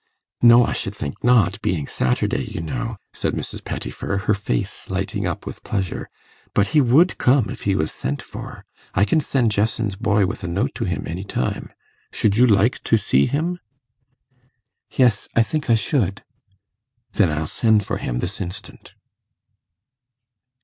[0.41, 3.63] 'No, I should think not, being Saturday, you know,' said Mrs.
[3.63, 6.09] Pettifer, her face lighting up with pleasure;
[6.55, 8.65] 'but he would come, if he was sent for.
[8.95, 11.71] I can send Jesson's boy with a note to him any time.
[12.11, 13.59] Should you like to see him?'
[14.89, 16.23] 'Yes, I think I should.'
[17.13, 18.95] 'Then I'll send for him this instant.